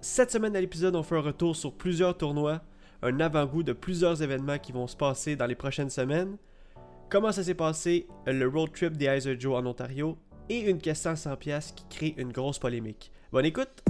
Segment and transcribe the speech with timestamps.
[0.00, 2.62] Cette semaine à l'épisode, on fait un retour sur plusieurs tournois,
[3.02, 6.36] un avant-goût de plusieurs événements qui vont se passer dans les prochaines semaines,
[7.08, 10.16] comment ça s'est passé le road trip des of Joe en Ontario
[10.48, 13.10] et une question à 100$ qui crée une grosse polémique.
[13.32, 13.82] Bonne écoute!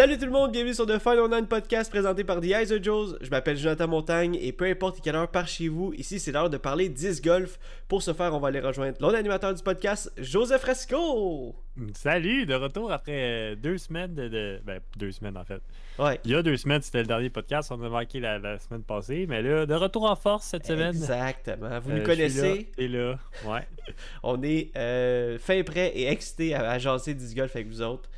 [0.00, 2.82] Salut tout le monde, bienvenue sur The Final Nine Podcast présenté par The Eyes of
[2.82, 3.18] Joes.
[3.20, 6.48] Je m'appelle Jonathan Montagne et peu importe quelle heure par chez vous, ici c'est l'heure
[6.48, 7.58] de parler 10 golf.
[7.86, 11.54] Pour ce faire, on va aller rejoindre l'autre animateur du podcast, Joseph Fresco.
[11.92, 15.60] Salut, de retour après euh, deux semaines de, Ben, deux semaines en fait.
[15.98, 16.18] Ouais.
[16.24, 19.26] Il y a deux semaines, c'était le dernier podcast, on a manqué la, semaine passée,
[19.28, 20.96] mais là, de retour en force cette semaine.
[20.96, 22.72] Exactement, vous nous euh, connaissez.
[22.78, 23.68] Et là, ouais.
[24.22, 28.08] on est euh, fin prêt et excité à, à jaser 10 golf avec vous autres.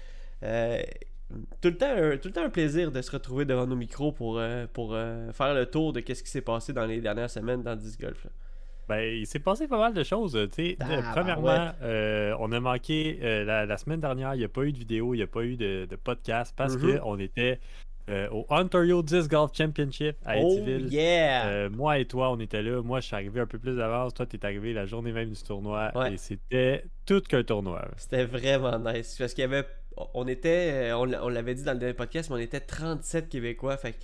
[0.45, 0.81] Euh,
[1.61, 4.13] tout le, temps, un, tout le temps un plaisir de se retrouver devant nos micros
[4.13, 7.31] pour, euh, pour euh, faire le tour de ce qui s'est passé dans les dernières
[7.31, 8.27] semaines dans Disc Golf.
[8.89, 10.39] Ben, il s'est passé pas mal de choses.
[11.13, 15.15] premièrement, euh, on a manqué la, semaine dernière, il n'y a pas eu de vidéo,
[15.15, 16.99] il n'y a pas eu de, podcast parce mm-hmm.
[16.99, 17.61] qu'on était
[18.09, 21.71] au Ontario Disc Golf Championship à oh, Étiville.
[21.71, 22.83] moi et toi, on était là.
[22.83, 24.15] Moi, je suis arrivé un peu plus d'avance.
[24.15, 25.93] Toi, tu es arrivé la journée même du tournoi.
[26.11, 27.89] Et c'était tout qu'un tournoi.
[27.97, 29.17] C'était vraiment nice.
[29.19, 29.65] Parce qu'il y avait
[30.15, 33.77] on était, euh, on, l'avait dit dans le dernier podcast, mais on était 37 Québécois.
[33.77, 33.95] Fait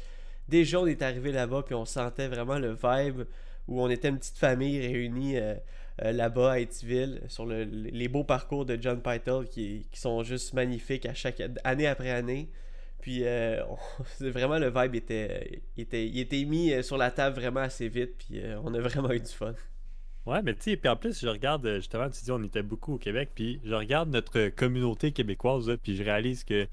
[0.49, 3.23] déjà, on est arrivé là-bas, puis on sentait vraiment le vibe
[3.67, 5.55] où on était une petite famille réunie euh,
[6.03, 11.07] euh, là-bas à Etiville sur les beaux parcours de John Pytel qui, sont juste magnifiques
[11.07, 12.49] à chaque année après année.
[13.01, 13.23] Puis
[14.21, 18.75] vraiment le vibe était, était, était mis sur la table vraiment assez vite, puis on
[18.75, 19.55] a vraiment eu du fun.
[20.29, 22.63] Ouais, mais tu sais, puis en plus, je regarde, euh, justement, tu dis, on était
[22.63, 26.69] beaucoup au Québec, puis je regarde notre communauté québécoise, puis je réalise que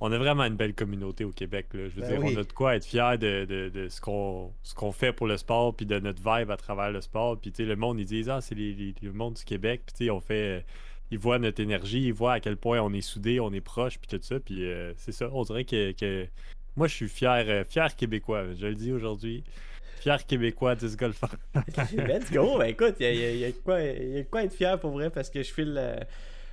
[0.00, 1.68] on a vraiment une belle communauté au Québec.
[1.72, 1.88] Là.
[1.88, 4.74] Je veux ben dire, on a de quoi être fier de, de, ce qu'on ce
[4.74, 7.38] qu'on fait pour le sport, puis de notre vibe à travers le sport.
[7.40, 10.04] Puis tu sais, le monde, ils disent, ah, c'est le monde du Québec, puis tu
[10.04, 10.58] sais, on fait.
[10.58, 10.60] Euh,
[11.10, 13.98] ils voient notre énergie, ils voient à quel point on est soudés, on est proche,
[13.98, 14.38] puis tout ça.
[14.38, 16.26] Puis euh, c'est ça, on dirait que, que,
[16.76, 18.52] moi, je suis fier, fier québécois.
[18.54, 19.42] Je le dis aujourd'hui.
[19.98, 21.36] Fier québécois, 10 golfeurs.
[21.92, 22.58] Let's go!
[22.58, 23.78] Ben, écoute, il y a, quoi,
[24.30, 25.96] quoi être fier pour vrai parce que je file euh,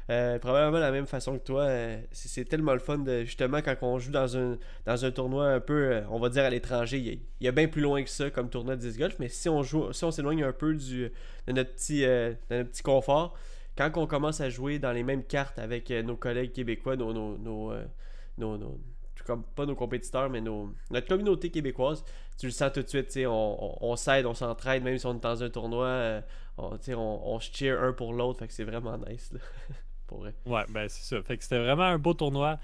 [0.10, 1.64] euh, probablement la même façon que toi.
[1.64, 5.48] Euh, c'est tellement le fun de justement quand on joue dans un, dans un tournoi
[5.48, 8.30] un peu, on va dire à l'étranger, il y, a bien plus loin que ça
[8.30, 11.12] comme tournoi de 10 golf, mais si on joue, si on s'éloigne un peu du,
[11.48, 12.06] de, notre petit,
[12.50, 13.38] notre petit confort,
[13.78, 17.38] quand on commence à jouer dans les mêmes cartes avec nos collègues québécois, nos, nos,
[17.38, 18.80] nos, nos
[19.26, 22.04] comme pas nos compétiteurs, mais nos, notre communauté québécoise,
[22.38, 25.24] tu le sens tout de suite, on, on, s'aide, on s'entraide, même si on est
[25.24, 26.22] dans un tournoi, euh,
[26.58, 29.34] on, on, se cheer un pour l'autre, fait que c'est vraiment nice,
[30.08, 30.34] pour vrai.
[30.46, 32.60] Ouais, ben c'est ça, fait que c'était vraiment un beau tournoi.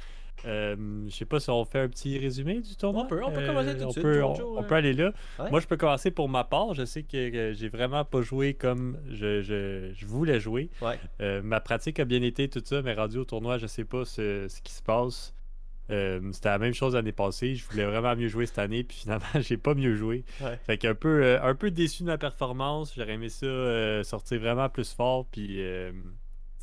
[0.45, 0.75] Euh,
[1.07, 3.03] je sais pas si on fait un petit résumé du tournoi.
[3.03, 4.03] On peut, on peut commencer tout de suite.
[4.03, 5.13] Peut, on, peut aller là.
[5.51, 6.73] Moi, je peux commencer pour ma part.
[6.73, 10.69] Je sais que, j'ai vraiment pas joué comme je, je, je voulais jouer.
[10.81, 10.99] Ouais.
[11.21, 14.05] Euh, ma pratique a bien été, tout ça, mais rendu au tournoi, je sais pas
[14.05, 15.33] ce, ce qui se passe.
[15.91, 17.55] Euh, c'était la même chose l'année passée.
[17.55, 20.23] Je voulais vraiment mieux jouer cette année, puis finalement, j'ai pas mieux joué.
[20.65, 22.93] Fait qu'un peu, euh, un peu déçu de ma performance.
[22.95, 25.61] J'aurais aimé ça euh, sortir vraiment plus fort, puis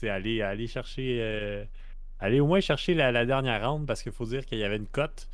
[0.03, 1.67] aller, aller chercher.
[2.21, 4.87] aller au moins chercher la, dernière round, parce qu'il faut dire qu'il y avait une
[4.87, 5.28] cote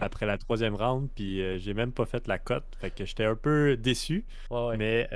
[0.00, 2.66] après la troisième round, puis j'ai même pas fait la cote.
[2.80, 4.24] Fait que j'étais un peu déçu.
[4.76, 5.08] mais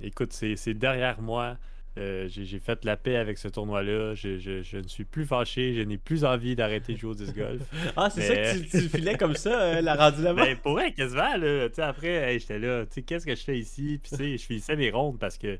[0.00, 1.56] écoute, c'est derrière moi.
[1.98, 4.14] Euh, j'ai fait la paix avec ce tournoi-là.
[4.14, 5.74] Je, ne suis plus fâché.
[5.74, 7.62] Je n'ai plus envie d'arrêter de jouer au disc golf.
[7.96, 10.44] ah, c'est ça que tu, filais comme ça, euh, la rendu là-bas?
[10.44, 11.36] Ben, pour vrai, quasiment.
[11.36, 12.84] Là, après, j'étais là.
[13.06, 14.00] Qu'est-ce que je fais ici?
[14.02, 15.58] Puis, je finissais mes rondes parce que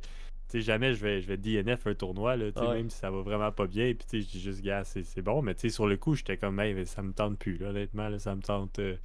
[0.55, 3.67] jamais je vais, je vais DNF un tournoi, là, même si ça va vraiment pas
[3.67, 3.93] bien.
[3.95, 5.43] Puis, je dis juste, gars, c'est bon.
[5.43, 7.59] Mais sur le coup, j'étais comme, hey, ça me tente plus.
[7.59, 8.79] Là, honnêtement, ça me tente.
[8.79, 8.97] Euh,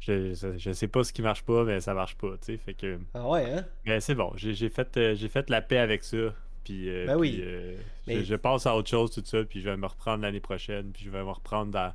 [0.00, 2.56] je, je, sais pas ce qui marche pas, mais ça marche pas, tu sais.
[2.56, 2.98] Fait que.
[3.14, 3.64] Ah ouais, hein?
[3.84, 6.34] Mais c'est bon, j'ai fait, j'ai fait la paix avec ça.
[6.68, 7.40] Puis, euh, ben oui.
[7.42, 7.72] Euh,
[8.06, 11.02] je, passe à autre chose, tout ça, puis je vais me reprendre l'année prochaine, puis
[11.02, 11.94] je vais me reprendre dans,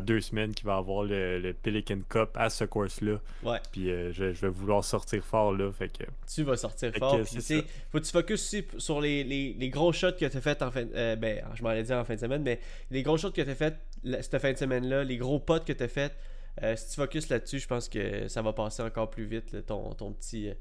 [0.00, 3.20] deux semaines qui va avoir le, Pelican Cup à ce course-là.
[3.42, 3.58] Ouais.
[3.72, 5.72] Puis euh, je, vais vouloir sortir fort, là.
[5.72, 6.04] Fait que...
[6.32, 7.20] Tu vas sortir fort.
[7.20, 10.62] Puis, faut que tu focuses aussi sur les, les, gros shots que tu as fait
[10.62, 12.60] en fin ben, je m'en ai dit en fin de semaine, mais
[12.92, 13.74] les gros shots que tu as fait
[14.20, 16.12] cette fin de semaine-là, les gros potes que tu as fait,
[16.76, 20.12] si tu focuses là-dessus, je pense que ça va passer encore plus vite, ton, ton
[20.12, 20.52] petit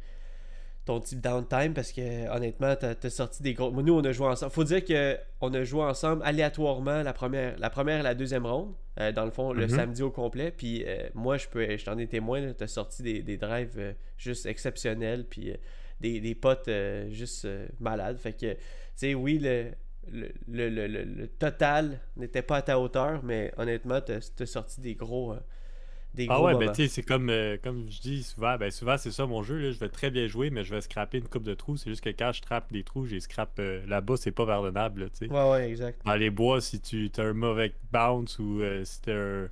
[0.85, 3.71] ton type downtime parce que honnêtement, t'as as sorti des gros.
[3.71, 4.51] Nous, on a joué ensemble.
[4.51, 8.73] Faut dire qu'on a joué ensemble aléatoirement la première, la première et la deuxième ronde,
[8.99, 9.75] euh, dans le fond, le mhm.
[9.75, 10.51] samedi au complet.
[10.51, 13.93] Puis euh, moi, je peux je t'en ai témoin, t'as sorti des, des drives euh,
[14.17, 15.53] juste exceptionnels, puis
[15.99, 16.69] des, des potes
[17.09, 17.47] juste
[17.79, 18.17] malades.
[18.17, 18.59] Fait que, tu
[18.95, 19.71] sais, oui, le,
[20.11, 24.95] le, le, le, total n'était pas à ta hauteur, mais honnêtement, t'as as sorti des
[24.95, 25.35] gros
[26.13, 28.69] des Ah gros ouais, ben tu sais, c'est comme, euh, comme je dis souvent, ben
[28.69, 31.19] souvent c'est ça mon jeu, là, je vais très bien jouer, mais je vais scraper
[31.19, 31.77] une coupe de trous.
[31.77, 35.09] C'est juste que quand je trappe des trous, j'ai scrape euh, là-bas, c'est pas pardonnable,
[35.11, 35.31] tu sais.
[35.31, 36.01] Ouais, ouais, exact.
[36.05, 39.49] Dans les bois, si tu as un mauvais bounce ou euh, si tu un,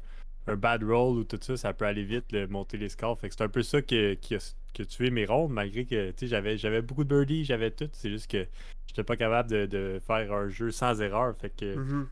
[0.48, 3.18] un bad roll ou tout ça, ça peut aller vite, monter les scores.
[3.20, 6.18] Fait que c'est un peu ça que, qui a, tué mes rondes, malgré que tu
[6.20, 7.90] sais, j'avais, j'avais beaucoup de birdies, j'avais tout.
[7.94, 8.46] C'est juste que
[8.88, 11.36] j'étais pas capable de, de faire un jeu sans erreur.
[11.38, 12.08] Fait que Mhm.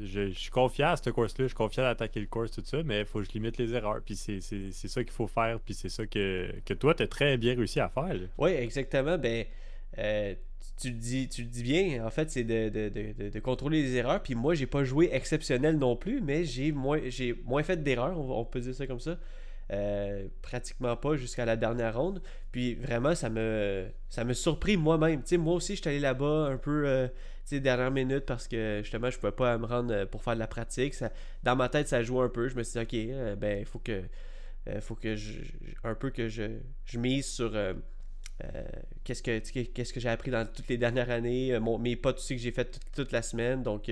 [0.00, 3.00] Je, suis confiant à cette course-là, je suis confiant d'attaquer le course, tout ça, mais
[3.00, 4.00] il faut que je limite les erreurs.
[4.04, 7.36] Puis c'est, ça qu'il faut faire, puis c'est ça que, que toi, tu as très
[7.36, 8.14] bien réussi à faire.
[8.38, 9.18] Oui, exactement.
[9.18, 9.44] Ben,
[9.98, 10.34] euh,
[10.80, 12.04] tu, le dis, tu le dis bien.
[12.04, 14.22] En fait, c'est de, de, de, contrôler les erreurs.
[14.22, 17.00] Puis moi, j'ai pas joué exceptionnel non plus, mais j'ai moins,
[17.44, 19.18] moins fait d'erreurs, on peut dire ça comme ça.
[19.70, 22.20] Euh, pratiquement pas jusqu'à la dernière ronde.
[22.50, 25.22] Puis vraiment, ça me, ça me surpris moi-même.
[25.38, 27.08] Moi aussi, je suis allé là-bas un peu euh,
[27.50, 30.46] dernière minute parce que justement, je pouvais pas me rendre euh, pour faire de la
[30.46, 30.94] pratique.
[31.42, 32.48] Dans ma tête, ça jouait un peu.
[32.48, 34.02] Je me suis dit, ok, euh, ben, il faut que,
[34.80, 35.40] faut que je,
[35.84, 37.52] un peu que je, je mise sur.
[39.04, 42.78] qu'est-ce que j'ai appris dans toutes les dernières années, mes potes aussi que j'ai fait
[42.94, 43.62] toute, la semaine.
[43.62, 43.90] Donc,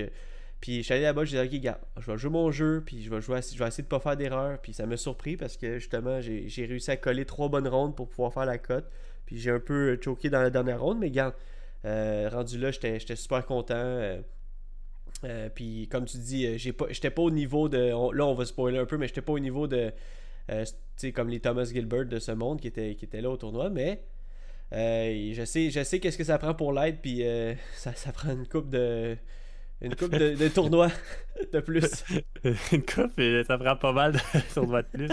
[0.61, 3.03] puis je suis allé là-bas, j'ai dit, ok, gars, je vais jouer mon jeu, puis
[3.03, 4.59] je vais, jouer, je vais essayer de pas faire d'erreur.
[4.61, 8.07] Puis ça m'a surpris parce que justement, j'ai réussi à coller trois bonnes rondes pour
[8.09, 8.85] pouvoir faire la cote.
[9.25, 11.35] Puis j'ai un peu choqué dans la dernière ronde, mais gars,
[11.85, 13.73] euh, rendu là, j'étais super content.
[13.75, 14.21] euh,
[15.23, 17.77] euh, puis comme tu dis, euh, j'étais pas au niveau de.
[18.15, 19.91] là, on va spoiler un peu, mais j'étais pas au niveau de.
[20.51, 23.29] euh, tu sais, comme les Thomas Gilbert de ce monde qui étaient, qui étaient là
[23.29, 24.03] au tournoi, mais.
[24.73, 28.31] euh, je sais, je sais qu'est-ce que ça prend pour l'aide, puis euh, ça prend
[28.33, 29.17] une coupe de.
[29.81, 30.89] Une coupe de, de tournois
[31.51, 32.03] de plus.
[32.71, 34.19] une coupe, et ça prend pas mal de
[34.53, 35.09] tournois de plus.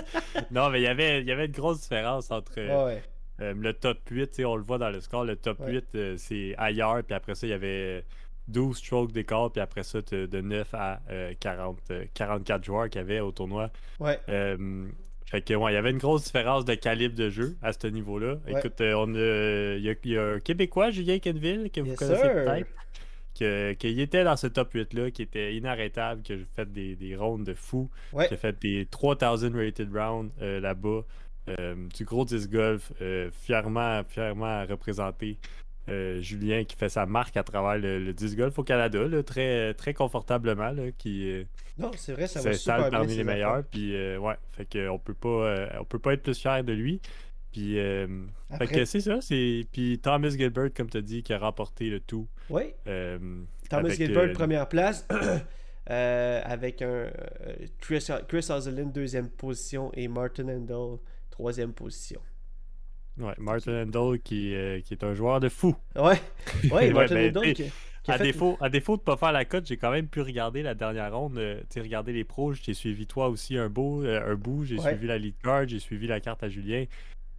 [0.50, 2.54] non, mais il y avait, il y avait une grosse différence entre.
[2.56, 3.02] Ouais, ouais.
[3.40, 5.72] Euh, le top 8, tu sais, on le voit dans le score, le top Ouais.
[5.74, 8.04] 8, euh, c'est ailleurs, puis après ça, il y avait
[8.48, 13.00] 12 strokes d'écart, puis après ça, de 9 à euh, 40, euh, 44 joueurs qu'il
[13.00, 13.70] y avait au tournoi.
[14.00, 14.18] Ouais.
[15.26, 17.86] Fait que, ouais, il y avait une grosse différence de calibre de jeu à ce
[17.86, 18.36] niveau-là.
[18.46, 18.58] Ouais.
[18.58, 21.88] Écoute, on a, il y, a, il y a un Québécois, Julien Kenville, que vous
[21.88, 22.64] Yes, connaissez sir.
[23.38, 27.16] Que- qu'il était dans ce top 8-là, qui était inarrêtable, qui a fait des, des
[27.16, 28.28] rondes de fou Ouais.
[28.28, 31.02] qui a fait des 3000 rated rounds euh, là-bas.
[31.48, 35.38] Euh, du gros disc golf, euh, fièrement, fièrement représenté.
[36.20, 39.72] Julien qui fait sa marque à travers le, le disc golf au Canada, là, très,
[39.72, 41.46] très confortablement, là, qui
[41.78, 43.64] Non, c'est vrai, ça va super parmi les meilleurs.
[43.64, 47.00] Puis ouais, fait que on peut pas, on peut pas être plus fier de lui.
[47.52, 48.06] Puis euh,
[48.58, 51.88] fait que c'est ça, c'est puis Thomas Gilbert comme tu as dit qui a remporté
[51.88, 52.28] le tout.
[52.50, 53.18] Oui, euh,
[53.68, 55.06] Thomas Gilbert, euh, première place.
[55.90, 57.10] euh, avec un
[57.80, 59.90] Chris, Chris Ozelin, deuxième position.
[59.94, 60.98] Et Martin Endel,
[61.30, 62.20] troisième position.
[63.18, 65.74] ouais, Martin Handel qui, euh, qui est un joueur de fou.
[65.96, 66.02] Ouais,
[66.64, 67.70] ouais, Ouais, Martin ben, Endel t'sais,
[68.02, 70.22] qui, À fait- défaut, à défaut de pas faire la cote, j'ai quand même pu
[70.22, 71.36] regarder la dernière ronde.
[71.36, 72.54] euh, tu sais, regarder les pros.
[72.54, 74.64] J'ai suivi toi aussi un beau, euh, un bout.
[74.64, 74.90] J'ai Ouais.
[74.92, 76.84] suivi la lead card, j'ai suivi la carte à Julien.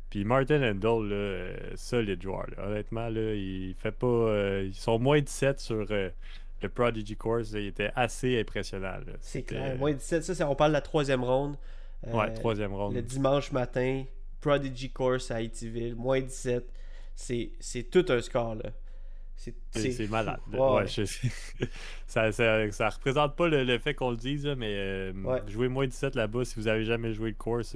[0.09, 2.47] Puis Martin Handel, là, euh, solide joueur.
[2.57, 2.67] là.
[2.67, 4.07] Honnêtement, là, il fait pas.
[4.07, 6.09] euh, ils sont moins 17 sur euh,
[6.61, 7.51] le Prodigy Course.
[7.51, 8.95] Il était assez impressionnant.
[9.21, 9.77] C'est clair.
[9.77, 11.55] Moins 17, ça, on parle de la troisième ronde.
[12.07, 12.95] Ouais, troisième ronde.
[12.95, 14.03] Le dimanche matin,
[14.41, 16.65] Prodigy Course à Haïtiville, moins 17.
[17.15, 18.69] C'est c'est tout un score, là.
[19.71, 20.39] C'est malade.
[20.51, 20.87] Ouais, Ouais, ouais.
[20.87, 21.03] je-
[22.07, 25.41] ça, ça, ça représente pas le, le fait qu'on le dise, mais euh, Ouais.
[25.47, 27.75] jouer moins 17 là-bas, si vous avez jamais joué le course,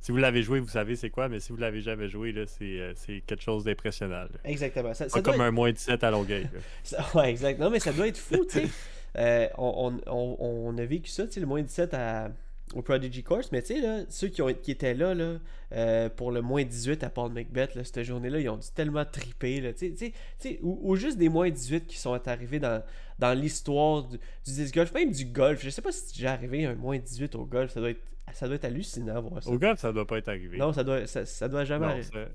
[0.00, 2.64] si vous l'avez joué, vous savez c'est quoi, mais si vous l'avez jamais joué, c'est
[2.80, 4.26] euh, c'est quelque chose d'impressionnant.
[4.44, 4.94] Exactement.
[4.94, 6.48] Ça, Pas comme être- un moins 17 à Longueuil.
[7.14, 7.58] ouais, exact.
[7.60, 8.68] Non, mais ça doit être fou, tu sais.
[9.16, 10.36] Euh, on, on- on-
[10.74, 12.28] on a vécu ça, tu sais, le moins 17 à,
[12.74, 15.38] au Prodigy Course, mais tu sais, là, ceux qui, ont, qui étaient là, là
[15.72, 19.04] euh, pour le moins 18 à Paul Macbeth, là, cette journée-là, ils ont dû tellement
[19.04, 22.82] triper, là, tu sais, ou, ou juste des moins 18 qui sont arrivés dans,
[23.18, 25.62] dans l'histoire du, du disc golf, même du golf.
[25.62, 28.02] Je sais pas si c'est déjà arrivé un moins 18 au golf, ça doit être,
[28.32, 29.50] ça doit être hallucinant voir ça.
[29.50, 30.58] Au golf, ça doit pas être arrivé.
[30.58, 32.26] Non, ça doit, ça, ça doit jamais Non, arriver.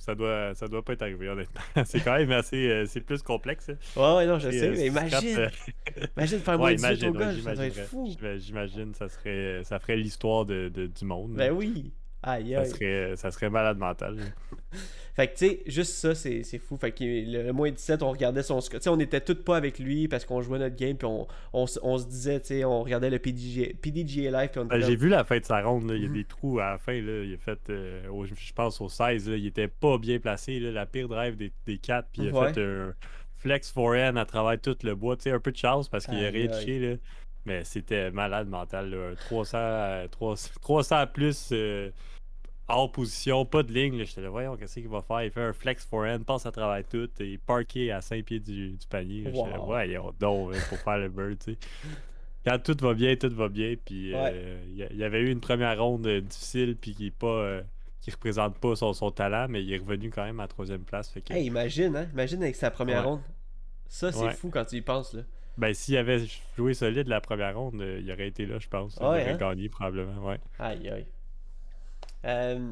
[0.00, 1.60] Ça, doit, ça doit pas être arrivé, honnêtement.
[1.84, 2.56] c'est quand même assez.
[2.70, 3.68] euh, c'est plus complexe.
[3.68, 3.76] hein.
[3.96, 5.48] Ouais, ouais, non, je sais, euh, mais imagine, euh,
[6.16, 7.86] imagine faire moins ouais, 18 imagine, au ouais, golf, ça doit être j'imaginerais.
[7.86, 8.16] fou.
[8.18, 11.34] J'ima- J'imagine, ça serait, ça ferait l'histoire de, de- du monde.
[11.34, 11.92] Ben oui.
[12.22, 14.16] Aïe, ça, serait, ça serait malade mental.
[15.16, 16.76] Fait que, tu sais, juste ça, c'est c'est fou.
[16.76, 18.78] Fait que le, le moins 17, on regardait son score.
[18.78, 21.26] Tu sais, on était tous pas avec lui parce qu'on jouait notre game, puis on,
[21.52, 24.86] on, se disait, tu sais, on regardait le PDG, PDGA Live, puis on Ben, était
[24.86, 26.14] J'ai vu la fin de sa ronde, il y a Mhm.
[26.14, 26.92] des trous à la fin.
[26.92, 30.18] Là, il a fait, euh, au- je pense, au 16, là, il était pas bien
[30.20, 30.60] placé.
[30.60, 32.52] là, la pire drive des, des 4, puis il a Ouais.
[32.54, 32.94] fait un
[33.36, 35.16] flex forehand à travers tout le bois.
[35.16, 36.98] Tu sais, un peu de chance parce qu'il a rien touché.
[37.46, 38.90] Mais c'était malade mental.
[38.90, 41.90] Là, un 300, euh, 300, 300 plus euh,
[42.68, 44.04] hors position, pas de ligne.
[44.04, 45.22] J'étais là, voyons, qu'est-ce qu'il va faire?
[45.22, 48.40] Il fait un flex forehand, passe à travers tout, et est parké à 5 pieds
[48.40, 49.22] du, du panier.
[49.22, 49.30] là.
[49.34, 49.66] J'étais là, Wow.
[49.66, 51.38] voyons donc, hein, pour faire le bird.
[51.38, 51.58] tu sais.
[52.44, 53.74] quand tout va bien, tout va bien.
[53.82, 57.60] Puis il y, avait eu une première ronde difficile, puis qui pas.
[58.02, 61.10] qui représente pas son, son, talent, mais il est revenu quand même à troisième place.
[61.10, 62.06] Fait imagine, hein?
[62.12, 63.20] Imagine avec sa première ronde.
[63.88, 65.14] Ça, c'est fou quand tu y penses.
[65.14, 65.22] Là.
[65.60, 66.22] Ben, s'il avait
[66.56, 68.96] joué solide la première ronde, il aurait été là, je pense.
[68.98, 69.36] il aurait hein?
[69.36, 70.40] gagné probablement, ouais.
[70.58, 71.06] Aïe, aïe.
[72.24, 72.70] Euh,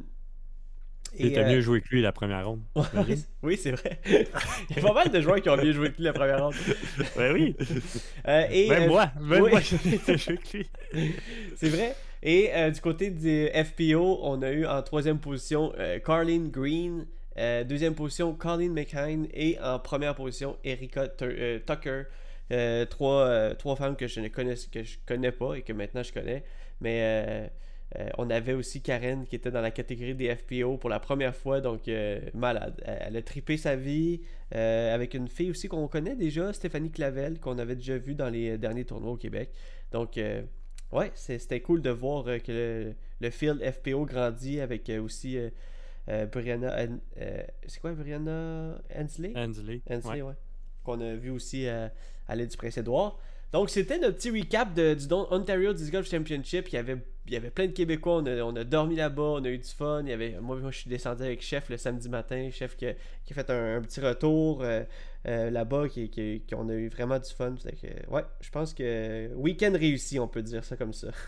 [1.19, 2.63] et t'as mieux euh, joué que lui la première ronde.
[3.43, 4.01] oui, c'est vrai.
[4.07, 6.45] Il y a pas mal de joueurs qui ont mieux joué que lui la première
[6.45, 6.55] ronde.
[7.17, 7.55] ben oui.
[8.27, 9.77] Euh, et, même moi, même moi, j'ai
[10.17, 10.71] joué que lui.
[11.57, 11.95] c'est vrai.
[12.23, 15.75] Et du côté du FPO, on a eu en troisième position
[16.07, 22.05] Carlin Green, deuxième position Colin McKine et en première position Erika Tucker.
[22.91, 26.13] Trois, trois femmes que je ne connais, que je connais pas et que maintenant je
[26.13, 26.45] connais.
[26.81, 27.51] Mais
[27.97, 31.35] euh, on avait aussi Karen qui était dans la catégorie des FPO pour la première
[31.35, 32.83] fois, donc euh, malade.
[32.85, 34.21] Elle a tripé sa vie
[34.55, 38.29] euh, avec une fille aussi qu'on connaît déjà, Stéphanie Clavel, qu'on avait déjà vu dans
[38.29, 39.51] les derniers tournois au Québec.
[39.93, 40.21] Donc,
[40.93, 45.39] ouais, c'était cool de voir que le, field FPO grandit avec aussi
[46.31, 46.77] Brianna.
[47.67, 49.33] C'est quoi Brianna Hensley?
[49.35, 49.81] Hensley.
[49.91, 50.35] Hensley, ouais.
[50.85, 51.91] Qu'on a vu aussi à
[52.35, 53.19] l'aide du Prince-Édouard.
[53.53, 56.69] Donc, c'était notre petit recap de, du Ontario Disc Golf Championship.
[56.69, 58.23] Il y avait, il y avait plein de Québécois.
[58.23, 60.03] On a, dormi là-bas, on a eu du fun.
[60.03, 62.51] Il y avait, moi, je suis descendu avec Chef le samedi matin.
[62.53, 62.95] Chef qui a,
[63.27, 64.83] fait un, petit retour euh,
[65.27, 65.89] euh, là-bas.
[65.89, 67.55] Qui, qui, on a eu vraiment du fun.
[68.09, 71.09] ouais, je pense que week-end réussi, on peut dire ça comme ça.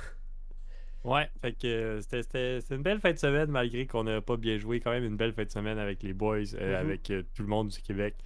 [1.03, 4.81] Ouais, fait que c'était une belle fin de semaine malgré qu'on n'a pas bien joué.
[4.81, 6.77] Quand même une belle fin de semaine avec les boys, euh, mm-hmm.
[6.77, 8.17] avec tout le monde du Québec.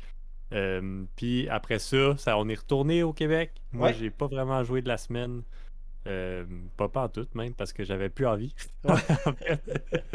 [0.54, 3.52] Euh, puis après ça, ça, on est retourné au Québec.
[3.72, 5.42] Moi, j'ai pas vraiment joué de la semaine.
[6.06, 6.44] Euh,
[6.76, 8.54] pas pas en tout, même, parce que j'avais plus envie.
[8.84, 8.94] Comme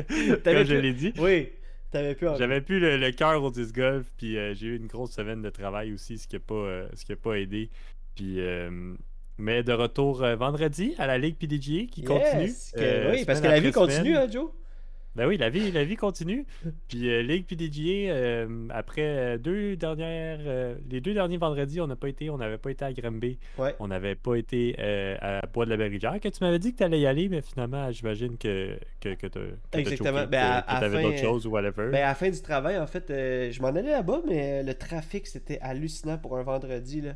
[0.08, 1.13] je l'ai dit.
[1.17, 1.50] Oui,
[1.91, 2.39] t'avais plus envie.
[2.39, 5.50] J'avais plus le, cœur au disc golf, puis euh, j'ai eu une grosse semaine de
[5.50, 7.69] travail aussi, ce qui n'a pas, ce qui a pas aidé.
[8.15, 8.39] Puis,
[9.38, 12.51] mais de retour vendredi à la Ligue PDGA qui continue.
[13.12, 14.51] oui, parce que la vie continue, hein, Joe?
[15.16, 16.46] Ben oui, la vie, la vie continue.
[16.88, 21.96] Puis euh, Ligue PDGA, euh, après deux dernières, euh, les deux derniers vendredis, on n'a
[21.96, 23.39] pas été, on n'avait pas été à Granby.
[23.80, 24.75] On n'avait pas été
[25.22, 26.20] à Bois de la Berrigière.
[26.20, 29.28] Que tu m'avais dit que tu allais y aller, mais finalement, j'imagine que, que, que
[29.28, 29.39] tu
[29.74, 30.25] Exactement.
[30.25, 31.89] Ben, avais d'autres choses ou whatever.
[31.92, 35.28] Ben, à la fin du travail, en fait, je m'en allais là-bas, mais le trafic,
[35.28, 37.01] c'était hallucinant pour un vendredi.
[37.01, 37.13] Là.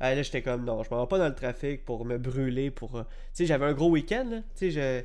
[0.00, 2.70] Ah, là, j'étais comme non, je m'en vais pas dans le trafic pour me brûler.
[2.70, 4.42] pour Tu sais, j'avais un gros week-end.
[4.56, 5.02] Tu sais, je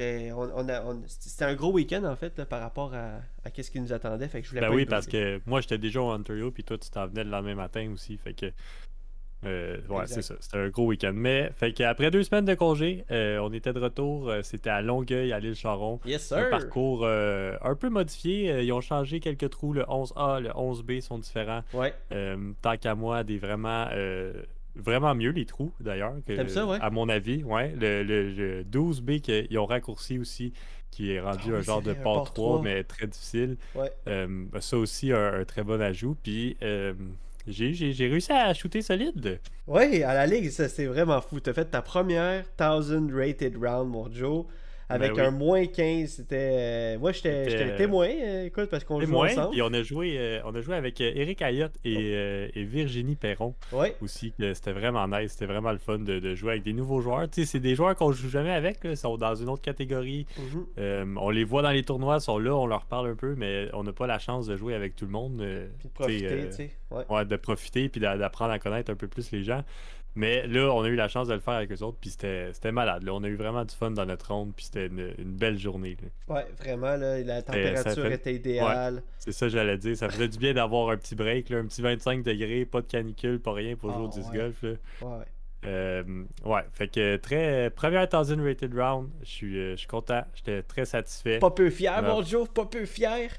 [0.00, 4.28] on, c'était un gros week-end en fait par rapport à, à ce qui nous attendait.
[4.28, 6.78] Fait que je voulais ben oui, parce que moi j'étais déjà au Ontario, puis toi
[6.78, 8.16] tu t'en venais le lendemain matin aussi.
[8.16, 8.46] Fait que.
[9.46, 10.36] Euh, ouais, c'est ça.
[10.40, 11.12] C'était un gros week-end.
[11.14, 14.30] Mais, fait qu'après deux semaines de congé, euh, on était de retour.
[14.30, 16.00] Euh, c'était à Longueuil, à l'île Charon.
[16.06, 16.38] Yes, sir.
[16.38, 18.62] Un parcours un peu modifié.
[18.62, 19.74] ils ont changé quelques trous.
[19.74, 21.62] Le 11A, le 11B sont différents.
[21.74, 21.94] Ouais.
[22.62, 23.86] tant qu'à moi, des vraiment
[24.76, 26.14] vraiment mieux les trous d'ailleurs.
[26.26, 26.78] T'aimes ça, ouais?
[26.80, 27.74] À mon avis, ouais.
[27.78, 30.52] Le, 12B qu'ils ont raccourci aussi,
[30.90, 33.56] qui est rendu ah un genre de port 3, mais très difficile.
[33.74, 33.90] Ouais.
[34.08, 36.16] Euh, ça aussi, un, très bon ajout.
[36.22, 36.94] Puis euh,
[37.46, 39.40] j'ai réussi à shooter solide.
[39.66, 41.40] Oui, à la ligue, ça c'est vraiment fou.
[41.40, 44.46] T'as fait ta première 1000 rated round, mon Joe.
[44.94, 46.36] Avec ben un moins 15, c'était.
[46.36, 49.56] Euh, moi, j'étais témoin, euh, écoute, parce qu'on joue ensemble.
[49.56, 53.54] Et on a joué, euh, on a joué avec Eric Ayotte et, et, Virginie Perron
[53.72, 53.96] ouais.
[54.00, 54.32] aussi.
[54.38, 55.32] C'était vraiment nice.
[55.32, 57.28] C'était vraiment le fun de, jouer avec des nouveaux joueurs.
[57.28, 58.78] Tu sais, c'est des joueurs qu'on joue jamais avec.
[58.84, 60.26] Ils sont dans une autre catégorie.
[60.38, 61.18] Mm-hmm.
[61.18, 63.68] on les voit dans les tournois, ils sont là, on leur parle un peu, mais
[63.72, 65.44] on n'a pas la chance de jouer avec tout le monde.
[65.78, 66.70] puis de profiter, tu sais.
[66.90, 67.04] Ouais.
[67.08, 67.24] ouais.
[67.24, 69.62] de profiter puis d'apprendre à connaître un peu plus les gens.
[70.16, 72.72] Mais là, on a eu la chance de le faire avec eux autres, puis c'était
[72.72, 73.02] malade.
[73.02, 73.12] Là.
[73.14, 75.96] On a eu vraiment du fun dans notre ronde, puis c'était une, belle journée.
[76.28, 79.02] Ouais, vraiment, là, la température était idéale.
[79.18, 79.96] c'est ça, j'allais dire.
[79.96, 82.86] Ça faisait du bien d'avoir un petit break, là, un petit 25 degrés, pas de
[82.86, 84.62] canicule, pas rien pour jouer au ah, disc golf.
[84.62, 85.24] Ouais, ouais.
[85.66, 90.22] Euh, ouais, fait que très première thousand rated round, je suis, euh, je suis content,
[90.34, 91.38] j'étais très satisfait.
[91.38, 93.30] Pas peu fier, mon Joe, pas peu fier.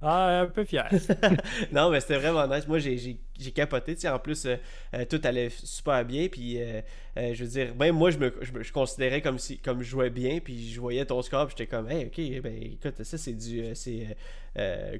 [0.00, 0.88] Ah, un peu fier.
[1.72, 2.68] non, mais c'était vraiment nice.
[2.68, 3.18] Moi, j'ai
[3.52, 3.96] capoté.
[4.08, 4.56] en plus, euh,
[4.94, 6.28] euh, tout allait super bien.
[6.28, 6.80] Puis, euh,
[7.16, 10.38] je veux dire, même moi, je me, je, considérais comme si comme je jouais bien.
[10.38, 11.48] Puis, je voyais ton score.
[11.48, 14.16] Puis, j'étais comme, hey, ok, ben écoute, ça, c'est du c'est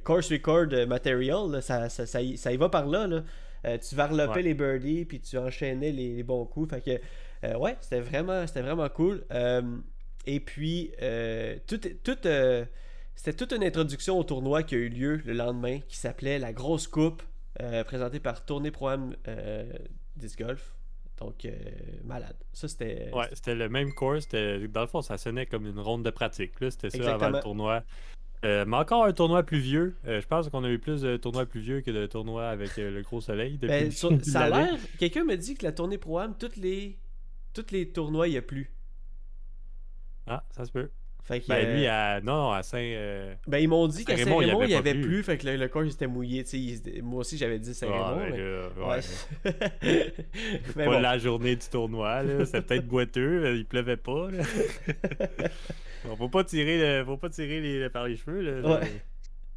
[0.02, 1.62] course record material.
[1.62, 3.06] Ça, ça, ça, y, va par là.
[3.06, 3.78] là.
[3.78, 5.04] tu varlopais les birdies.
[5.04, 6.74] Puis, tu enchaînais les, bons coups.
[6.74, 7.00] Fait
[7.42, 9.24] que, ouais, c'était vraiment, vraiment cool.
[10.26, 10.90] et puis,
[11.68, 11.80] tout.
[12.02, 12.18] tout
[13.18, 16.52] c'était toute une introduction au tournoi qui a eu lieu le lendemain, qui s'appelait la
[16.52, 17.20] Grosse Coupe,
[17.60, 19.72] euh, présentée par Tournée Pro-Am euh,
[20.14, 20.72] Disc Golf.
[21.18, 21.50] Donc, euh,
[22.04, 22.36] malade.
[22.52, 23.10] Ça, c'était.
[23.12, 24.28] Ouais, c'était le même course.
[24.28, 26.52] Dans le fond, ça sonnait comme une ronde de pratique.
[26.60, 27.82] C'était ça avant le tournoi.
[28.44, 29.96] mais encore un tournoi plus vieux.
[30.04, 33.02] je pense qu'on a eu plus de tournois plus vieux que de tournois avec le
[33.02, 33.58] gros soleil.
[33.58, 34.78] Ben, ça a l'air.
[34.96, 36.96] Quelqu'un me dit que la tournée Pro-Am, toutes les
[37.52, 38.70] tous les tournois, il n'y a plus.
[40.28, 40.88] Ah, ça se peut.
[41.28, 42.20] Fait que, Ben, lui, euh, à...
[42.22, 42.78] non, à Saint.
[42.78, 45.02] euh, ben, ils m'ont dit qu'à Saint-Raymond, il n'y avait plu.
[45.02, 45.22] plus.
[45.22, 46.42] Fait que le, le corps il s'était mouillé.
[46.54, 48.02] il Moi aussi, j'avais dit Saint-Raymond.
[48.04, 49.00] ah, mais- là, Ouais.
[49.44, 49.54] ouais.
[50.76, 51.00] mais pas bon.
[51.00, 52.44] la journée du tournoi, là.
[52.46, 54.42] C'était peut-être boiteux, mais il pleuvait pas, là.
[56.04, 57.90] Bon, faut pas tirer, le- faut pas tirer les...
[57.90, 58.68] par les cheveux, là.
[58.78, 58.86] Ouais.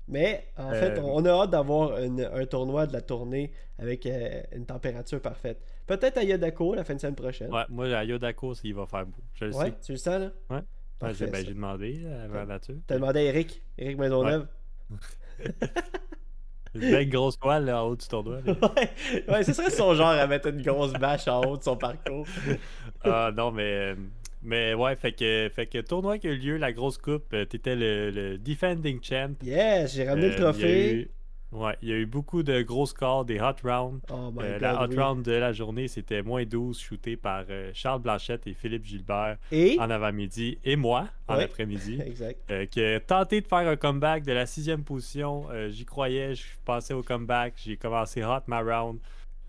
[0.07, 4.05] Mais en fait, Euh, on a hâte d'avoir une- un tournoi de la tournée avec
[4.07, 5.59] euh, une température parfaite.
[5.87, 7.53] Peut-être à Yodako la fin de semaine prochaine.
[7.53, 9.21] Ouais, moi, à Yodako, il va faire beau.
[9.35, 9.73] Je le Ouais, sais.
[9.85, 10.31] tu le sens là?
[10.49, 10.61] Ouais.
[11.01, 12.75] Ouais, Parfait, j'ai ben, demandé là, avant la nature.
[12.87, 14.47] T'as demandé à Eric, Eric Maisonneuve.
[16.73, 18.39] Une belle grosse toile en haut du tournoi.
[18.45, 21.75] ouais, ouais, ce serait son genre à mettre une grosse bâche en haut de son
[21.75, 22.25] parcours.
[23.03, 23.63] ah non, mais.
[23.91, 23.95] euh,
[24.41, 27.45] Mais ouais, fait que, fait que tournoi qui a eu lieu, la grosse coupe, euh,
[27.45, 29.33] t'étais le, le defending champ.
[29.43, 31.11] Yes, j'ai ramené Euh, le trophée.
[31.51, 33.99] Ouais, il y a eu beaucoup de gros scores, des hot rounds.
[34.09, 34.61] Oh Euh, god.
[34.61, 34.97] la hot oui.
[34.97, 39.37] round de la journée, c'était moins 12 shooté par euh, Charles Blanchette et Philippe Gilbert
[39.51, 39.77] Et?
[39.79, 41.43] en avant-midi et moi en Ouais.
[41.43, 41.99] après-midi.
[42.05, 42.39] Exact.
[42.51, 45.47] euh, qui a tenté de faire un comeback de la sixième position.
[45.69, 47.55] J'y croyais, je pensais au comeback.
[47.57, 48.99] J'ai commencé hot ma round.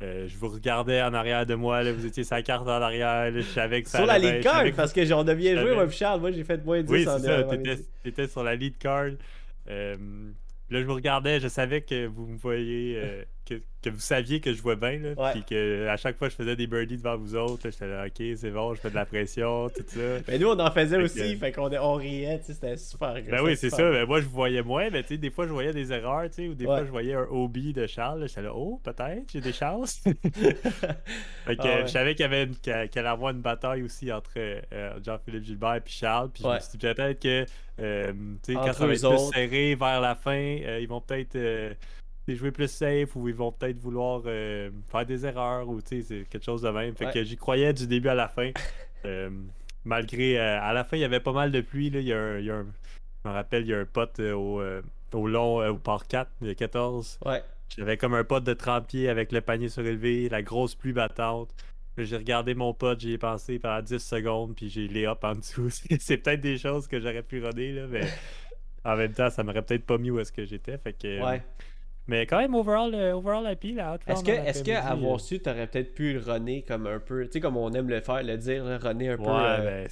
[0.00, 3.30] Je vous regardais en arrière de moi, là, vous étiez sa carte en arrière, là,
[3.30, 5.88] je savais que ça Sur la lead card, parce que j'en ai bien joué, moi,
[5.90, 6.21] Charles.
[6.21, 9.11] Moi, j'ai fait moins 10 Oui, en c'est ça, t'étais t'étais sur la lead card.
[9.71, 9.94] Euh,
[10.73, 14.41] là, je vous regardais, je savais que vous me voyez, euh, que, que vous saviez
[14.41, 17.17] que je jouais bien, là, puis que à chaque fois je faisais des birdies devant
[17.17, 20.01] vous autres, j'étais là, ok, c'est bon, je fais de la pression, tout ça.
[20.29, 23.15] Mais nous, on en faisait Fait aussi, que- fait qu'on on riait, c'était super.
[23.29, 23.91] Ben oui, c'est ça.
[23.91, 26.35] Ben moi, je voyais moins, mais tu sais, des fois, je voyais des erreurs, tu
[26.37, 26.77] sais, ou des Ouais.
[26.77, 28.27] fois, je voyais un OB de Charles.
[28.29, 30.01] J'étais là, oh, peut-être, j'ai des chances.
[30.05, 31.83] fait que Ah euh, ouais.
[31.87, 34.99] je savais qu'il y avait une- qu'elle qu'elle allait avoir une bataille aussi entre euh,
[35.05, 36.31] Jean-Philippe Gilbert et Charles.
[36.33, 37.45] Puis je me suis dit peut-être que,
[37.81, 40.33] euh, tu sais, Entre quand ça va être plus serré vers la fin,
[40.63, 41.37] euh, ils vont peut-être.
[41.37, 41.75] euh,
[42.26, 46.00] sais, jouer plus safe ou ils vont peut-être vouloir euh, faire des erreurs ou tu
[46.00, 46.95] sais, c'est quelque chose de même.
[46.95, 47.12] Fait Ouais.
[47.12, 48.50] que j'y croyais du début à la fin.
[49.05, 49.31] Euh,
[49.85, 51.99] malgré euh, à la fin il y avait pas mal de pluie là.
[51.99, 52.67] il y a un, il y a un-
[53.25, 54.63] je me rappelle il y a un pote au,
[55.13, 57.43] au long au port 4 il y a 14 Ouais.
[57.76, 61.50] j'avais comme un pote de 30 pieds avec le panier surélevé la grosse pluie battante
[61.99, 65.35] j'ai regardé mon pote j'y ai pensé pendant 10 secondes puis j'ai les up en
[65.35, 68.02] dessous c'est peut-être des choses que j'aurais pu runner là mais
[68.85, 71.43] en même temps ça m'aurait peut-être pas mis où est-ce que j'étais fait que Ouais.
[72.06, 75.41] Mais quand même overall euh, overall happy la Est-ce que, est-ce que avoir euh, su,
[75.41, 78.23] t'aurais peut-être pu le runner comme un peu, tu sais, comme on aime le faire,
[78.23, 79.88] le dire, runner un peu Ouais, euh, ben,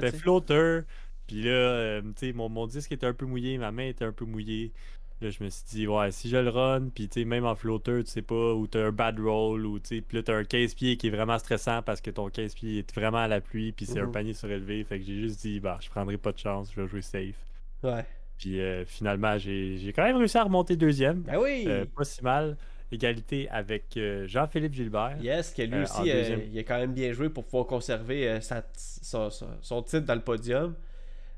[0.00, 0.82] C'était flotteur.
[1.26, 4.04] Puis là, euh, tu sais, mon, mon disque était un peu mouillé, ma main était
[4.04, 4.72] un peu mouillée.
[5.20, 7.54] Là, je me suis dit, ouais, si je le run, puis tu sais, même en
[7.54, 10.34] flotteur, tu sais pas, ou t'as un bad roll, ou tu sais, puis là, t'as
[10.36, 13.70] un 15-pied qui est vraiment stressant parce que ton 15-pied est vraiment à la pluie,
[13.70, 14.12] puis c'est un Mhm.
[14.12, 14.82] panier surélevé.
[14.82, 17.46] Fait que j'ai juste dit, bah, je prendrai pas de chance, je vais jouer safe.
[17.84, 18.04] Ouais.
[18.42, 21.20] Puis euh, finalement, j'ai quand même réussi à remonter deuxième.
[21.22, 21.64] Ben oui!
[21.68, 22.56] Euh, pas si mal.
[22.90, 25.16] Égalité avec euh, Jean-Philippe Gilbert.
[25.22, 26.08] Yes, que lui en aussi,
[26.52, 30.74] il a quand même bien joué pour pouvoir conserver sa- son, titre dans le podium.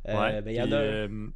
[0.08, 0.40] Ouais.
[0.40, 0.78] ben, y en puis, a.
[0.78, 1.26] euh,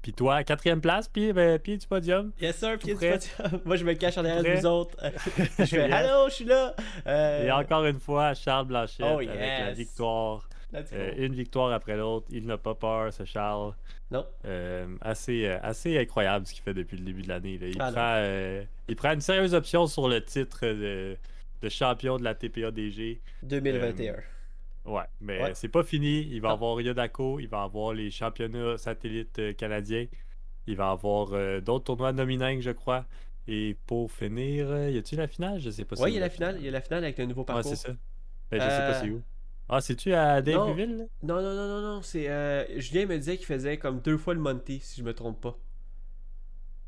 [0.00, 2.32] puis toi, quatrième place, puis ben, pied du podium.
[2.40, 3.60] Yes, sir, pied du podium.
[3.66, 4.60] Moi, je me cache en arrière de prêt.
[4.60, 4.96] vous autres.
[5.58, 5.92] je fais.
[5.92, 6.74] Allô, je suis là.
[7.44, 10.48] Et encore une fois, Charles Blanchet Oh, avec la victoire.
[10.74, 12.26] Euh, une victoire après l'autre.
[12.30, 13.72] Il n'a pas peur, ce Charles.
[14.10, 14.26] Non.
[14.44, 17.58] Euh, assez, euh, assez incroyable ce qu'il fait depuis le début de l'année.
[17.60, 21.16] Il, Ah, prend, euh, il prend une sérieuse option sur le titre de,
[21.62, 23.20] de champion de la TPA-DG.
[23.44, 24.16] 2021.
[24.84, 25.54] Ouais, mais Ouais.
[25.54, 26.20] c'est pas fini.
[26.30, 26.54] Il va Non.
[26.54, 30.06] avoir Yodako, il va avoir les championnats satellites canadiens.
[30.66, 31.28] Il va avoir
[31.62, 33.06] d'autres tournois nominés, je crois.
[33.46, 35.58] Et pour finir, y a-tu la finale?
[35.60, 35.96] Je sais pas.
[35.96, 36.56] si ouais, il y a la finale.
[36.58, 37.70] Il y a la finale avec le nouveau Ouais, parcours.
[37.70, 37.94] c'est ça.
[38.50, 39.22] Ben, je sais pas c'est où.
[39.68, 40.40] Ah, c'est-tu à
[40.96, 41.04] là?
[41.22, 42.02] non, non, non, non, non.
[42.02, 45.12] C'est, euh, Julien me disait qu'il faisait comme deux fois le Monty, si je me
[45.14, 45.58] trompe pas.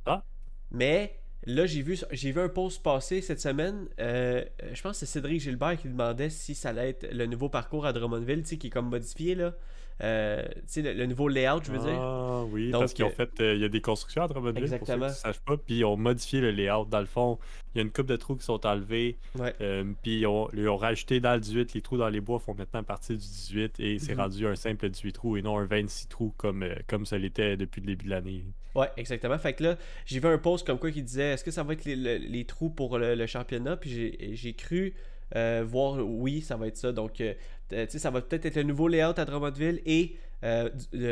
[0.07, 0.25] Ah.
[0.71, 3.89] Mais là, j'ai vu, j'ai vu un post passer cette semaine.
[4.01, 7.49] euh, je pense que c'est Cédric Gilbert qui demandait si ça allait être le nouveau
[7.49, 9.55] parcours à Drummondville, tu sais, qui est comme modifié, là.
[10.03, 10.43] Euh,
[10.77, 12.01] le, le nouveau layout, je veux dire.
[12.01, 14.29] Ah oui, Donc, parce qu'ils ont euh, fait, euh, il y a des constructions à
[14.29, 15.07] Drummondville, pour ceux Exactement.
[15.07, 16.87] qui ne sachent pas, puis ils ont modifié le layout.
[16.87, 17.39] Dans le fond,
[17.75, 19.55] il y a une coupe de trous qui sont enlevés, Ouais.
[20.03, 22.55] puis ils ont, ils ont rajouté dans le 18, les trous dans les bois font
[22.55, 24.21] maintenant partie du 18, et c'est Mhm.
[24.21, 27.81] rendu un simple 18 trous et non un 26 trous comme, comme ça l'était depuis
[27.81, 28.45] le début de l'année.
[28.75, 29.37] Ouais, exactement.
[29.39, 31.73] Fait que là, j'ai vu un post comme quoi qui disait est-ce que ça va
[31.73, 33.77] être les, le- les trous pour le, le championnat?
[33.77, 34.95] Puis j'ai- j'ai cru
[35.37, 36.93] euh, voir oui, ça va être ça.
[36.93, 37.35] Donc, euh,
[37.69, 40.69] t- tu sais, ça va peut-être être le nouveau layout à Drummondville et euh,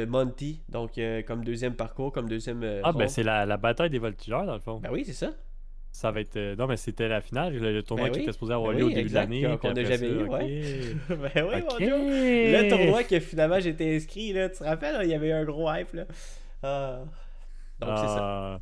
[0.07, 2.63] Monty, donc euh, comme deuxième parcours, comme deuxième.
[2.63, 4.79] euh, Ah, ben c'est la, la bataille des voltigeurs, dans le fond.
[4.81, 5.33] Ben oui, c'est ça.
[5.93, 6.37] Ça va être.
[6.37, 8.25] euh, non, mais c'était la finale, le, le tournoi Ben qui oui.
[8.25, 9.59] était supposé avoir Ben lieu oui, au début exact, de l'année.
[9.59, 10.25] qu'on- n'a jamais eu,
[11.09, 11.77] ben oui, mon.
[11.79, 11.97] Dieu.
[11.97, 15.33] Le tournoi que finalement j'étais inscrit, là, tu te rappelles, là, il y avait eu
[15.33, 15.93] un gros hype.
[15.95, 16.05] Là.
[16.63, 17.01] Ah.
[17.81, 18.61] Donc c'est ça.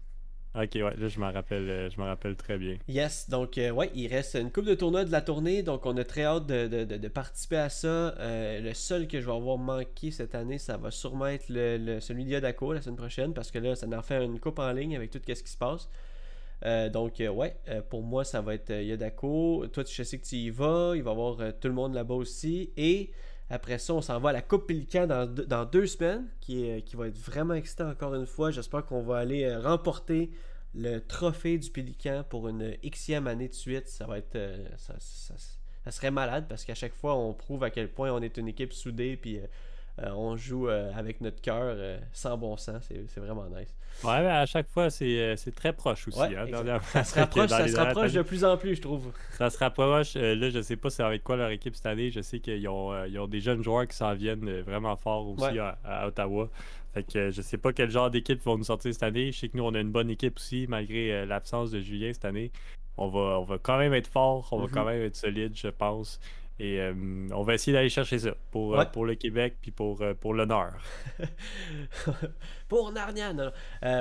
[0.56, 2.76] Ok, ouais, là je m'en rappelle, euh, rappelle très bien.
[2.88, 5.94] Yes, donc euh, ouais, il reste une coupe de tournois de la tournée, donc on
[5.98, 7.86] a très hâte de, participer à ça.
[7.88, 12.00] Euh, le seul que je vais avoir manqué cette année, ça va sûrement être le,
[12.00, 14.96] celui d'Yodako la semaine prochaine, parce que là, ça en fait une coupe en ligne
[14.96, 15.90] avec tout ce qui se passe.
[16.90, 17.56] donc ouais,
[17.90, 19.66] pour moi, ça va être Yodako.
[19.70, 22.14] Toi, je sais que tu y vas, il va y avoir tout le monde là-bas
[22.14, 22.70] aussi.
[22.78, 23.10] Et
[23.48, 27.18] après ça, on s'en va à la Coupe Pélican dans, deux semaines, qui, va être
[27.18, 28.50] vraiment excitant encore une fois.
[28.50, 30.32] J'espère qu'on va aller euh, remporter
[30.74, 33.88] le trophée du Pélican pour une xème année de suite.
[33.88, 34.34] Ça va être.
[34.34, 38.36] Euh, ça, serait malade parce qu'à chaque fois, on prouve à quel point on est
[38.36, 39.16] une équipe soudée.
[39.16, 39.46] Puis euh,
[40.04, 42.88] on joue euh, avec notre cœur euh, sans bon sens.
[43.08, 43.74] C'est vraiment nice.
[44.04, 46.20] Ouais, mais à chaque fois, c'est très proche aussi.
[46.20, 46.46] Hein,
[46.92, 49.12] ça se rapproche, ça se rapproche de plus en plus, je trouve.
[49.32, 50.14] Ça se rapproche.
[50.14, 52.10] là, je sais pas c'est avec quoi leur équipe cette année.
[52.10, 56.06] Je sais qu'ils ont, ont, des jeunes joueurs qui s'en viennent vraiment fort aussi à,
[56.06, 56.50] Ottawa.
[56.92, 59.32] Fait que je sais pas quel genre d'équipe vont nous sortir cette année.
[59.32, 62.24] Je sais que nous, on a une bonne équipe aussi, malgré l'absence de Julien cette
[62.24, 62.52] année.
[62.98, 64.70] On va, on va quand même être fort, on va mm-hmm.
[64.70, 66.18] quand même être solide, je pense.
[66.58, 66.94] Et euh,
[67.32, 70.32] on va essayer d'aller chercher ça pour, euh, pour le Québec puis pour, euh, pour
[70.32, 70.72] l'honneur.
[72.68, 73.50] pour Narnia, non.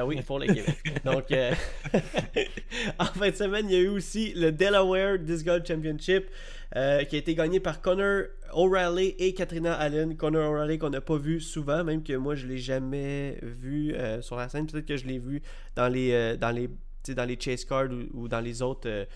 [0.06, 0.78] oui, pour le Québec.
[1.04, 1.26] Donc,
[3.00, 6.30] en fin de semaine, il y a eu aussi le Delaware Disc Golf Championship
[6.74, 10.16] qui a été gagné par Connor O'Reilly et Katrina Allen.
[10.16, 14.38] Connor O'Reilly qu'on n'a pas vu souvent, même que moi je l'ai jamais vu sur
[14.38, 14.66] la scène.
[14.66, 15.42] Peut-être que je l'ai vu
[15.76, 16.70] dans les, dans les,
[17.10, 19.08] dans les chase cards ou, dans les autres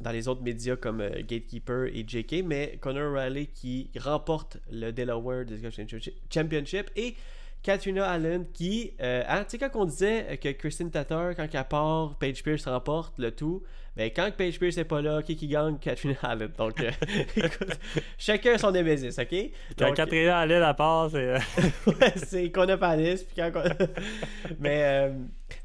[0.00, 4.92] dans les autres médias comme euh, Gatekeeper et JK, mais Connor Riley qui remporte le
[4.92, 5.86] Delaware Discussion
[6.30, 7.14] Championship et
[7.62, 11.64] Katrina Allen qui, euh, hein, tu sais, quand on disait que Christine Tatar, quand elle
[11.64, 13.62] part, Paige Pierce remporte le tout,
[13.96, 15.78] mais quand Paige Pierce n'est pas là, qui qui gagne?
[15.78, 16.50] Katrina Allen.
[16.56, 16.90] Donc, euh,
[17.36, 17.76] écoute,
[18.18, 19.34] chacun son némésis, ok?
[19.76, 21.32] Quand Katrina Allen la part, c'est.
[21.86, 23.52] ouais, c'est qu'on a pas puis quand
[24.60, 25.10] mais,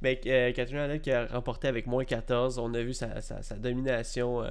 [0.01, 0.17] mais
[0.53, 4.43] Katrina Allen qui a remporté avec moins 14, on a vu sa, sa, sa domination.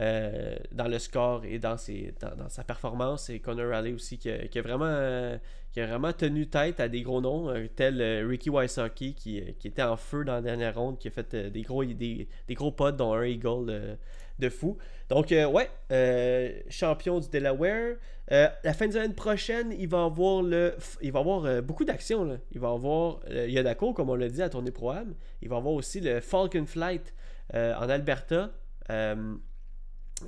[0.00, 3.28] Euh, dans le score et dans, ses, dans, sa performance.
[3.28, 5.36] Et Connor Raleigh aussi qui a, vraiment, euh,
[5.70, 9.68] qui a vraiment tenu tête à des gros noms, euh, tel Ricky Wysocki qui, qui,
[9.68, 12.72] était en feu dans la dernière ronde, qui a fait des gros, des, des gros
[12.72, 13.98] pods, dont un eagle
[14.38, 14.78] de fou.
[15.10, 17.96] Donc, ouais, champion du Delaware.
[18.30, 22.40] la fin de semaine prochaine, il va avoir le, il va avoir beaucoup d'actions.
[22.52, 25.14] Il va avoir Yodako, comme on l'a dit à Tournée Pro Am.
[25.42, 27.12] Il va avoir aussi le Falcon Flight
[27.52, 28.50] en Alberta.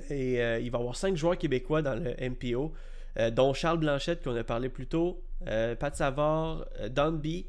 [0.09, 2.73] Et euh, il va y avoir cinq joueurs québécois dans le MPO,
[3.17, 7.45] euh, dont Charles Blanchette, qu'on a parlé plus tôt, euh, Pat Savard, Don B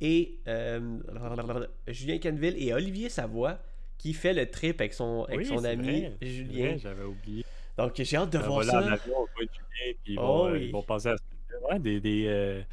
[0.00, 0.38] et
[1.88, 3.58] Julien Canville et Olivier Savoie,
[3.98, 6.76] qui fait le trip avec son, avec son ami Julien.
[6.78, 7.44] J'avais oublié.
[7.76, 8.96] Donc j'ai hâte de voir ça.
[10.06, 11.14] ils, vont, ils vont passer
[11.70, 12.64] à des, des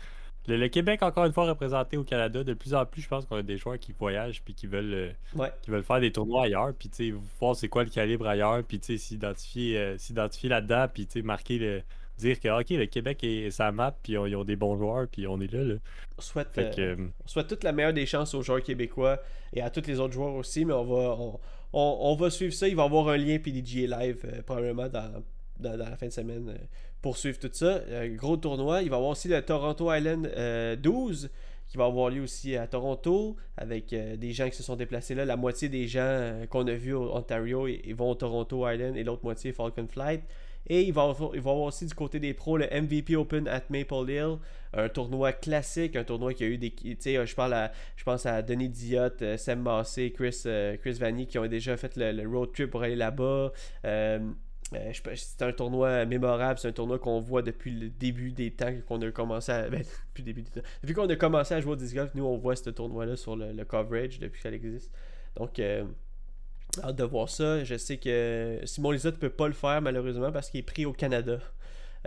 [0.48, 3.38] le, Québec, encore une fois, représenté au Canada, de plus en plus, je pense qu'on
[3.38, 6.74] a des joueurs qui voyagent puis qui veulent, euh, qui veulent faire des tournois ailleurs,
[6.78, 9.98] puis tu sais, voir c'est quoi le calibre ailleurs, puis tu sais, s'identifier, euh,
[10.44, 11.82] là-dedans, puis tu sais, marquer le.
[12.18, 15.28] Dire que, OK, le Québec est sa map, puis ils ont des bons joueurs, puis
[15.28, 15.64] on est là.
[15.64, 15.76] là.
[16.18, 19.22] On, souhaite, euh, on souhaite toute la meilleure des chances aux joueurs québécois
[19.54, 21.40] et à tous les autres joueurs aussi, mais on va, on,
[21.74, 22.68] on, va suivre ça.
[22.68, 25.24] Il va y avoir un lien PDGA Live probablement dans,
[25.60, 26.58] dans, la fin de semaine
[27.08, 27.80] poursuivre tout ça.
[27.89, 28.82] Un gros tournoi.
[28.82, 31.28] Il va y avoir aussi le Toronto Island 12 euh,
[31.65, 35.15] qui va avoir lieu aussi à Toronto avec euh, des gens qui se sont déplacés
[35.15, 35.24] là.
[35.24, 37.65] La moitié des gens euh, qu'on a vus au Ontario
[37.96, 40.22] vont au Toronto Island et l'autre moitié Falcon Flight.
[40.70, 43.63] Et il va, il va avoir aussi du côté des pros le MVP Open at
[43.70, 44.36] Maple Hill,
[44.74, 46.72] un tournoi classique, un tournoi qui a eu des.
[46.72, 47.36] Tu sais, je,
[47.96, 50.43] je pense à Denis Diot, Sam Massé, Chris,
[50.82, 53.54] Chris Vanny qui ont déjà fait le, road trip pour aller là-bas.
[54.73, 58.73] Euh, c'est un tournoi mémorable, c'est un tournoi qu'on voit depuis le début des temps
[58.88, 59.69] qu'on a commencé à.
[59.69, 60.67] Ben, depuis début des temps.
[60.82, 63.36] Depuis qu'on a commencé à jouer au disc golf, nous on voit ce tournoi-là sur
[63.36, 64.91] le, coverage depuis qu'elle existe.
[65.36, 65.86] Donc, euh,
[66.84, 67.63] hâte de voir ça.
[67.63, 70.86] Je sais que Simon Lizotte ne peut pas le faire malheureusement parce qu'il est pris
[70.86, 71.39] au Canada.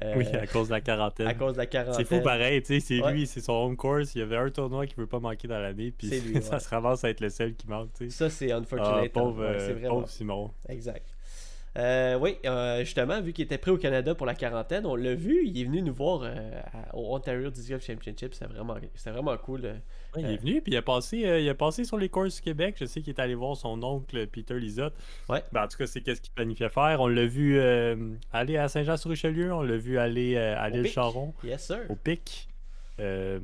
[0.03, 1.27] Euh, oui, à cause de la quarantaine.
[1.27, 1.95] À cause de la quarantaine.
[1.95, 4.15] C'est fou pareil, tu sais, c'est lui, c'est son home course.
[4.15, 6.09] Il y avait un tournoi qui ne veut pas manquer dans l'année, puis
[6.43, 8.11] ça se ramasse à être le seul qui manque, tu sais.
[8.11, 9.05] Ça, c'est unfortunate.
[9.05, 9.57] Ah, pauvre,
[9.89, 10.53] pauvre Simon.
[10.69, 11.10] Exact.
[11.79, 15.15] Euh, oui, euh, justement, vu qu'il était prêt au Canada pour la quarantaine, on l'a
[15.15, 16.51] vu, il est venu nous voir euh,
[16.93, 19.77] au Ontario Disc Golf Championship, c'était vraiment, vraiment cool.
[20.17, 22.77] il est venu, puis il a, passé, il a passé sur les courses du Québec.
[22.79, 24.95] Je sais qu'il est allé voir son oncle Peter Lisotte.
[25.29, 25.45] Ouais.
[25.53, 27.01] Ben, en tout cas, c'est qu'est-ce qu'il planifiait faire.
[27.01, 27.61] On l'a vu
[28.33, 31.35] aller à Saint-Jean-sur-Richelieu, on l'a vu aller à l'île Charon.
[31.45, 31.81] Yes, sir.
[31.89, 32.50] Au Pic.
[33.01, 33.39] Euh,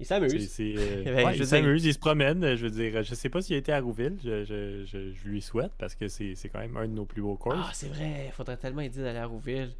[0.00, 0.32] il s'amuse.
[0.60, 2.56] Euh, il s'amuse, il se promène.
[2.56, 4.16] Je veux dire, je sais pas s'il a été à Rouville.
[4.24, 7.36] Je, je, je, lui souhaite parce que c'est quand même un de nos plus beaux
[7.36, 7.56] courses.
[7.58, 8.24] Ah, c'est vrai.
[8.26, 9.72] Il faudrait tellement dire d'aller à Rouville.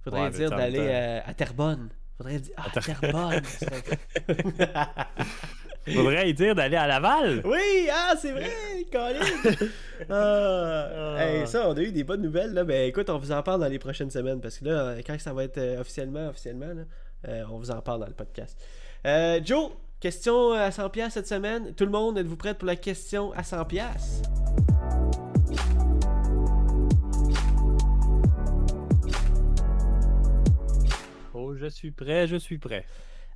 [0.00, 1.90] Il faudrait dire d'aller à, Terrebonne.
[1.90, 3.42] Il faudrait dire ah, à Terrebonne.
[5.86, 7.42] Faudrait dire d'aller à Laval.
[7.44, 8.52] Oui, ah, c'est vrai,
[8.90, 9.20] Colin.
[10.10, 11.46] ah.
[11.46, 12.52] ça, on a eu des bonnes nouvelles.
[12.52, 12.62] Là.
[12.64, 15.32] Ben, écoute, on vous en parle dans les prochaines semaines parce que là, quand ça
[15.32, 16.84] va être euh, officiellement, officiellement, euh,
[17.26, 18.58] on vous en parle dans le podcast.
[19.06, 21.74] Euh, Joe, question à 100$ cette semaine.
[21.74, 24.22] Tout le monde, êtes-vous prêts pour la question à 100$?
[31.34, 32.84] Oh, je suis prêt, je suis prêt.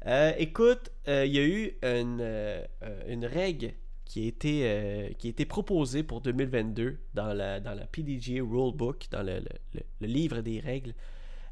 [0.07, 2.65] Euh, écoute, euh, il y a eu une, euh,
[3.09, 3.73] une règle
[4.05, 9.07] qui a, été, qui a été proposée pour 2022 dans la, dans la PDGA Rulebook,
[9.11, 9.41] dans le,
[9.75, 10.95] le, livre des règles,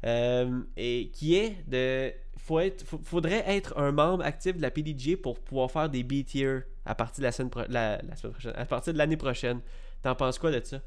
[0.05, 2.13] et qui est de...
[2.37, 6.59] Faut être, faudrait être un membre actif de la PDGA pour pouvoir faire des B-tier
[6.85, 9.61] à partir de la semaine, la, semaine prochaine, à partir de l'année prochaine.
[10.03, 10.79] T'en penses quoi de ça?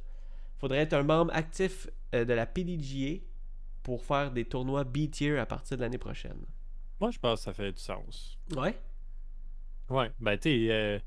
[0.58, 3.24] Faudrait être un membre actif de la PDGA
[3.82, 6.38] pour faire des tournois B-tier à partir de l'année prochaine.
[7.00, 8.38] Moi, je pense que ça fait du sens.
[8.54, 8.78] Ouais.
[9.88, 10.98] Ouais, ben, tu sais, euh,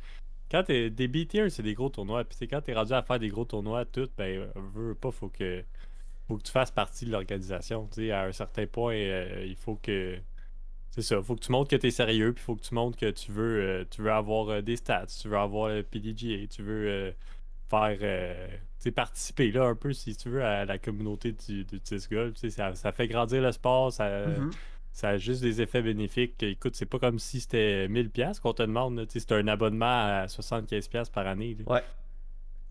[0.50, 2.24] quand t'es des B-tier, c'est des gros tournois.
[2.24, 5.64] Puis, quand t'es rendu à faire des gros tournois, tout, ben, veux pas, faut que,
[6.32, 7.90] faut que tu fasses partie de l'organisation.
[8.12, 10.18] À un certain point, euh, il faut que.
[10.92, 12.98] C'est ça, faut que tu montres que tu es sérieux, puis faut que tu montres
[12.98, 16.64] que tu veux, euh, tu veux avoir des stats, tu veux avoir le PDGA, tu
[16.64, 17.14] veux
[17.70, 18.50] faire
[18.94, 22.36] participer là un peu si tu veux à la communauté du, du disc golf.
[22.36, 24.52] Ça, ça fait grandir le sport, ça, mm-hmm
[24.94, 26.42] ça a juste des effets bénéfiques.
[26.44, 29.06] Écoute, c'est pas comme si c'était 1000$ qu'on te demande.
[29.10, 31.58] C'est un abonnement à 75$ par année.
[31.66, 31.82] Ouais.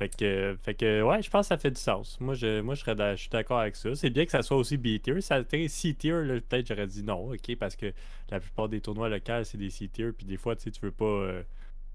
[0.01, 2.19] Fait que, fait que, ouais, je pense que ça fait du sens.
[2.21, 3.95] Moi, je, moi, je, serais je suis d'accord avec ça.
[3.95, 5.21] C'est bien que ça soit aussi B-tier.
[5.21, 7.93] Ça C-tier, peut-être j'aurais dit non, ok, parce que
[8.31, 10.13] la plupart des tournois locaux, c'est des C-tier.
[10.13, 11.05] Puis des fois, tu sais, tu veux pas.
[11.05, 11.43] Euh,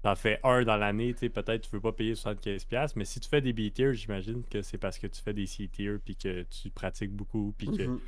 [0.02, 2.92] t'en fais un dans l'année, tu sais, peut-être tu veux pas payer 75$.
[2.94, 5.96] Mais si tu fais des B-tier, j'imagine que c'est parce que tu fais des C-tier,
[6.04, 7.98] puis que tu pratiques beaucoup, puis que mm-hmm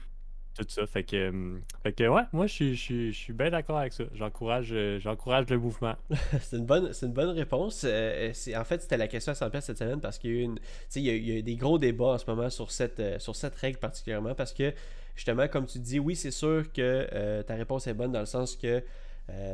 [0.64, 0.86] tout ça.
[0.86, 4.04] Fait que, euh, fait que ouais, moi je suis, bien d'accord avec ça.
[4.14, 5.94] J'encourage, euh, j'encourage le mouvement.
[6.40, 7.82] c'est une bonne, une bonne réponse.
[7.84, 11.12] Euh, c'est, en fait, c'était la question à 100 cette semaine parce qu'il y a
[11.12, 14.34] eu y, a, des gros débats en ce moment sur cette, sur cette règle particulièrement
[14.34, 14.72] parce que
[15.14, 18.56] justement, comme tu dis, oui, c'est sûr que ta réponse est bonne dans le sens
[18.56, 18.82] que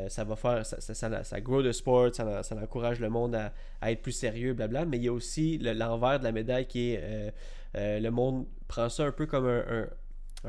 [0.08, 3.52] ça va faire, ça, ça, ça, grow the sport, ça, ça encourage le monde à,
[3.80, 4.84] à, être plus sérieux, blabla.
[4.84, 7.32] Mais il y a aussi l'envers de la médaille qui est
[7.74, 9.86] le monde prend ça un peu comme un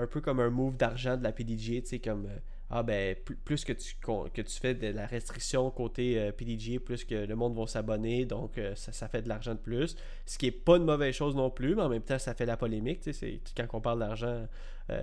[0.08, 2.38] peu comme un move d'argent de la PDG, tu sais, comme euh,
[2.69, 7.03] ah ben plus, que tu que tu fais de la restriction côté euh, PDG, plus
[7.03, 9.95] que le monde va s'abonner, donc euh, ça, fait de l'argent de plus.
[10.25, 12.45] Ce qui est pas une mauvaise chose non plus, mais en même temps ça fait
[12.45, 14.47] la polémique, tu sais, quand on parle d'argent,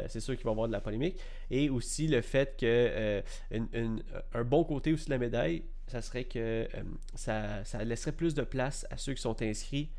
[0.07, 1.19] c'est sûr qu'il va y avoir de la polémique.
[1.51, 3.23] Et aussi le fait que
[4.33, 6.69] un bon côté aussi de la médaille, ça serait que
[7.15, 9.91] ça laisserait plus de place à ceux qui sont inscrits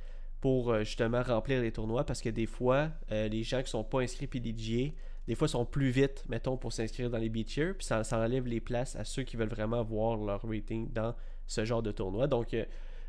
[0.44, 3.86] pour euh, justement remplir les tournois parce que des fois, euh, les gens qui sont
[3.86, 4.92] pas inscrits PDGA,
[5.26, 8.60] des fois sont plus vite, mettons, pour s'inscrire dans les beach puis ça, enlève les
[8.60, 11.16] places à ceux qui veulent vraiment voir leur rating dans
[11.48, 12.28] ce genre de tournoi.
[12.28, 12.66] Donc, euh,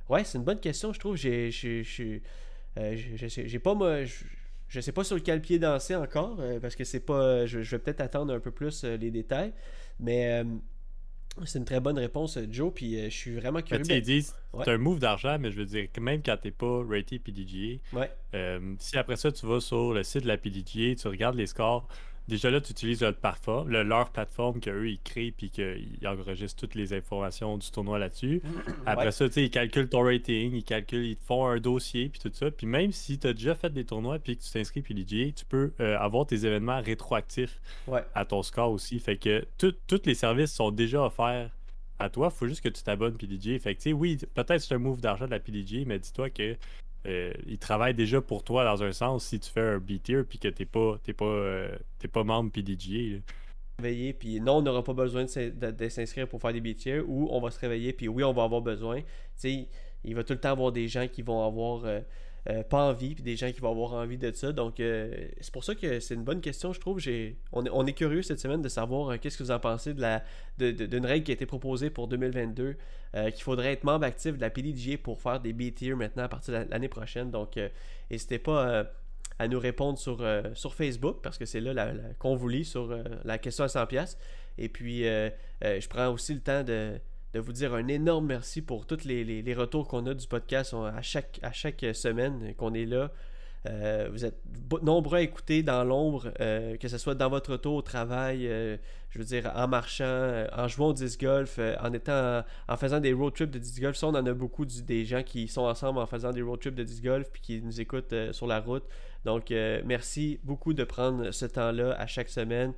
[0.08, 1.16] ouais, c'est une bonne question, je trouve.
[1.16, 2.22] J'ai, j'ai,
[3.58, 4.04] pas moi.
[4.68, 7.46] Je sais pas sur quel pied danser encore, parce que c'est pas.
[7.46, 9.52] Je, vais peut-être attendre un peu plus les détails.
[9.98, 10.44] Mais
[11.44, 13.82] c'est une très bonne réponse, Joe, puis euh, je suis vraiment curieux.
[13.82, 17.22] Tu disent, c'est un move d'argent, mais je veux dire, même quand t'es pas rated
[17.22, 17.80] PDGA,
[18.34, 21.46] euh, si après ça tu vas sur le site de la PDGA, tu regardes les
[21.46, 21.88] scores,
[22.28, 26.74] déjà là, tu utilises leur plateforme, leur plateforme qu'eux, ils créent puis qu'ils enregistrent toutes
[26.74, 28.42] les informations du tournoi là-dessus.
[28.86, 32.08] Après ça, tu sais, ils calculent ton rating, ils calculent, ils te font un dossier
[32.08, 32.50] puis tout ça.
[32.50, 35.44] Puis même si tu as déjà fait des tournois puis que tu t'inscris PDGA, tu
[35.44, 37.60] peux euh, avoir tes événements rétroactifs
[38.14, 38.98] à ton score aussi.
[38.98, 41.50] Fait que tous les services sont déjà offerts
[41.98, 42.30] à toi.
[42.32, 43.58] il faut juste que tu t'abonnes PDGA.
[43.58, 46.56] Fait que, oui, peut-être c'est un move d'argent de la PDGA, mais dis-toi que
[47.06, 50.38] euh, il travaille déjà pour toi dans un sens si tu fais un B-tier puis
[50.38, 51.76] que t'es pas t'es pas euh,
[52.12, 53.20] pas membre PDGA.
[53.78, 57.40] Réveiller puis non on n'aura pas besoin de, s'inscrire pour faire des B-tiers ou on
[57.40, 59.00] va se réveiller puis oui on va avoir besoin.
[59.40, 59.66] Tu
[60.04, 62.00] il va tout le temps avoir des gens qui vont avoir euh,
[62.50, 64.52] euh, pas envie, puis des gens qui vont avoir envie de ça.
[64.52, 66.98] Donc, euh, c'est pour ça que c'est une bonne question, je trouve.
[66.98, 69.58] J'ai, on, est, on est curieux cette semaine de savoir euh, qu'est-ce que vous en
[69.58, 70.22] pensez de la,
[70.58, 72.76] de, d'une règle qui a été proposée pour 2022,
[73.32, 76.52] qu'il faudrait être membre actif de la PDGA pour faire des B-tier maintenant à partir
[76.52, 77.30] de l'année prochaine.
[77.30, 77.58] Donc,
[78.10, 78.86] n'hésitez pas
[79.38, 82.92] à nous répondre sur, sur Facebook parce que c'est là qu'on vous lit sur
[83.24, 84.16] la question à 100$.
[84.58, 86.98] Et puis, je prends aussi le temps de
[87.34, 91.02] de vous dire un énorme merci pour tous les, retours qu'on a du podcast à
[91.02, 93.10] chaque, semaine qu'on est là.
[93.66, 94.40] Euh, vous êtes
[94.82, 98.76] nombreux à écouter dans l'ombre, euh, que ce soit dans votre auto, au travail, euh,
[99.10, 103.12] je veux dire, en marchant, en jouant au disc golf, en étant en, faisant des
[103.12, 103.96] road trips de disc golf.
[103.96, 106.76] Ça, on en a beaucoup des gens qui sont ensemble en faisant des road trips
[106.76, 108.84] de disc golf puis qui nous écoutent sur la route.
[109.24, 112.74] Donc, merci beaucoup de prendre ce temps-là à chaque semaine.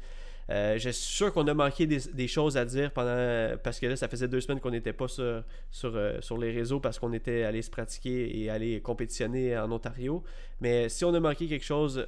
[0.49, 4.09] Je suis sûr qu'on a manqué des, choses à dire pendant parce que là, ça
[4.09, 7.63] faisait deux semaines qu'on n'était pas sur, sur, sur, les réseaux parce qu'on était allé
[7.63, 10.23] se pratiquer et aller compétitionner en Ontario.
[10.61, 12.07] Mais si on a manqué quelque chose,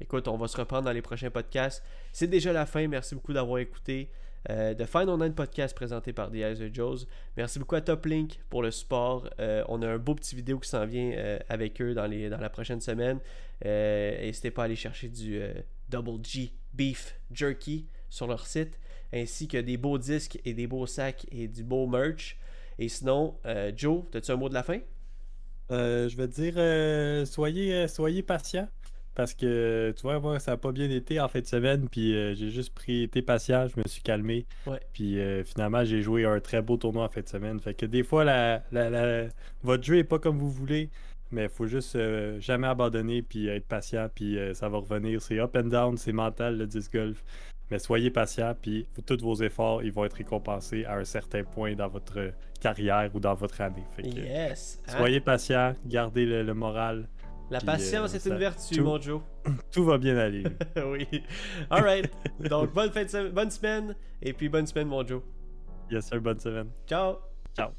[0.00, 1.82] écoute, on va se reprendre dans les prochains podcasts.
[2.12, 2.86] C'est déjà la fin.
[2.86, 4.10] Merci beaucoup d'avoir écouté.
[4.50, 7.06] Euh, The Final Nine Podcast présenté par The Eyes Joes.
[7.36, 9.28] Merci beaucoup à Top Link pour le support.
[9.40, 12.28] Euh, on a un beau petit vidéo qui s'en vient euh, avec eux dans, les,
[12.28, 13.20] dans la prochaine semaine.
[13.64, 15.40] N'hésitez pas à aller chercher du
[15.88, 18.78] Double G Beef Jerky sur leur site,
[19.12, 22.36] ainsi que des beaux disques et des beaux sacs et du beau merch.
[22.78, 23.36] Et sinon,
[23.76, 24.80] Joe, as-tu un mot de la fin?
[25.70, 28.68] je vais te dire, soyez, soyez patient.
[29.14, 32.14] Parce que, tu vois, moi, ça n'a pas bien été en fin de semaine, puis
[32.14, 34.44] euh, j'ai juste pris, été patient, je me suis calmé.
[34.92, 37.60] Puis euh, finalement, j'ai joué un très beau tournoi en fin de semaine.
[37.60, 38.62] Fait que des fois, la,
[39.62, 40.90] votre jeu n'est pas comme vous voulez,
[41.34, 45.20] mais il faut juste euh, jamais abandonner, puis être patient, puis ça va revenir.
[45.20, 47.22] C'est up and down, c'est mental le disc golf.
[47.70, 51.74] Mais soyez patient, puis tous vos efforts, ils vont être récompensés à un certain point
[51.74, 53.84] dans votre carrière ou dans votre année.
[53.96, 54.82] Fait que, yes!
[54.86, 54.98] Hein?
[54.98, 57.08] Soyez patient, gardez le moral.
[57.50, 59.20] La patience euh, est une vertu, mon Joe.
[59.72, 60.44] Tout va bien aller.
[60.76, 61.06] oui.
[61.70, 62.10] Alright.
[62.40, 63.94] Donc, bonne, fin de bonne semaine.
[64.22, 65.22] Et puis, bonne semaine, mon Joe.
[65.90, 66.20] Yes, sir.
[66.20, 66.68] Bonne semaine.
[66.86, 67.18] Ciao.
[67.54, 67.70] Ciao.